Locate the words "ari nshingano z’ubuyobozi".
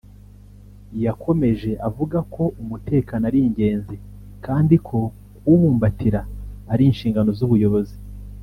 6.73-7.97